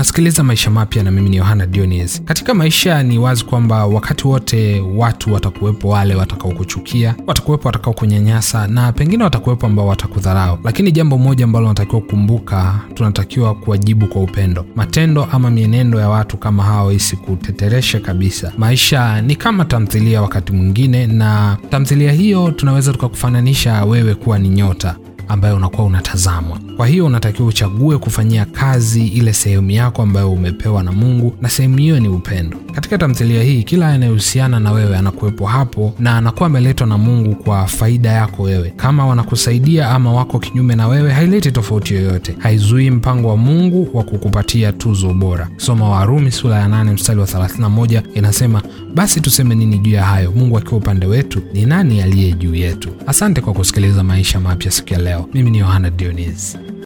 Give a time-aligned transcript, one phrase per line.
[0.00, 2.22] Unasikiliza Maisha Mapya na mimi ni Yohana Dionis.
[2.24, 9.24] Katika maisha ni wazi kwamba wakati wote watu watakuwepo, wale watakaokuchukia, watakuwepo watakaokunyanyasa, na pengine
[9.24, 14.66] watakuwepo ambao watakudharau, lakini jambo moja ambalo unatakiwa kukumbuka, tunatakiwa kuwajibu kwa upendo.
[14.76, 18.52] Matendo ama mienendo ya watu kama hao isikutetereshe kabisa.
[18.58, 24.96] Maisha ni kama tamthilia wakati mwingine, na tamthilia hiyo tunaweza tukakufananisha wewe kuwa ni nyota
[25.30, 26.58] ambayo unakuwa unatazamwa.
[26.76, 31.76] Kwa hiyo unatakiwa uchague kufanyia kazi ile sehemu yako ambayo umepewa na Mungu, na sehemu
[31.78, 32.56] hiyo ni upendo.
[32.74, 37.66] Katika tamthilia hii, kila anayehusiana na wewe anakuwepo hapo na anakuwa ameletwa na Mungu kwa
[37.66, 38.72] faida yako wewe.
[38.76, 44.02] Kama wanakusaidia ama wako kinyume na wewe, haileti tofauti yoyote, haizuii mpango wa Mungu wa
[44.04, 45.48] kukupatia tuzo bora.
[45.56, 48.62] Soma Warumi sura ya 8 mstari wa 31, inasema
[48.94, 50.32] basi tuseme nini juu ya hayo?
[50.36, 52.88] Mungu akiwa upande wetu, ni nani aliye juu yetu?
[53.06, 54.98] Asante kwa kusikiliza Maisha Mapya siku ya
[55.34, 56.58] Mimi ni Yohana Dionis.